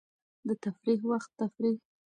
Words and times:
د 0.47 0.49
تفریح 0.63 0.99
وخت 1.11 1.31
تفریح. 1.39 1.77